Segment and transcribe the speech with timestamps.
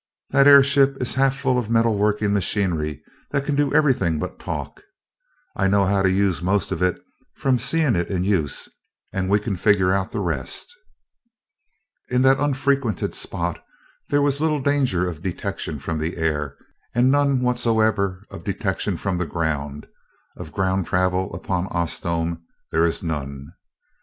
[0.31, 4.81] That airship is half full of metal working machinery that can do everything but talk.
[5.55, 6.99] I know how to use most of it,
[7.35, 8.67] from seeing it in use,
[9.13, 10.65] and we can figure out the rest."
[12.09, 13.63] In that unfrequented spot
[14.09, 16.57] there was little danger of detection from the air.
[16.95, 19.85] And none whatsoever of detection from the ground
[20.35, 22.41] of ground travel upon Osnome
[22.71, 23.53] there is none.